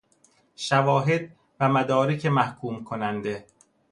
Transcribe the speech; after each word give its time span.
شواهد 0.55 1.29
و 1.59 1.69
مدارک 1.69 2.25
محکوم 2.25 2.83
کننده 2.83 3.45